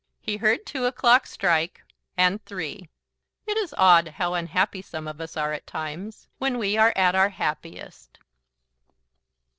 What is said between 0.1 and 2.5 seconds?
He heard two o'clock strike, and